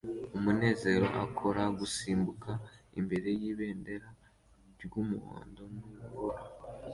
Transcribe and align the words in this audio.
Umunezero 0.37 1.07
akora 1.23 1.63
gusimbuka 1.79 2.51
imbere 2.99 3.29
yibendera 3.41 4.09
ry'umuhondo 4.81 5.63
n'ubururu 5.73 6.45